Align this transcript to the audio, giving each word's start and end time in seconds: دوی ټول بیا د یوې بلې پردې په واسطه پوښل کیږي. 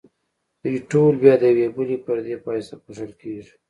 دوی 0.61 0.77
ټول 0.91 1.13
بیا 1.23 1.33
د 1.39 1.43
یوې 1.51 1.67
بلې 1.75 1.97
پردې 2.05 2.35
په 2.43 2.49
واسطه 2.55 2.75
پوښل 2.83 3.11
کیږي. 3.21 3.51